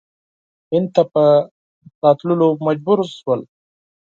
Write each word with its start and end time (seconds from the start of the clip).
هند 0.71 0.87
ته 0.95 1.03
په 1.13 1.23
راتللو 2.03 2.47
مجبور 2.65 2.99
شول. 3.17 3.41